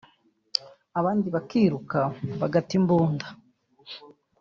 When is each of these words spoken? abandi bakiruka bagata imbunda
abandi 0.99 1.27
bakiruka 1.35 1.99
bagata 2.39 2.71
imbunda 2.79 3.25